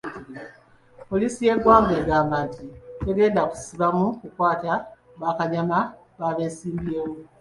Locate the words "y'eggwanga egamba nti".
1.47-2.63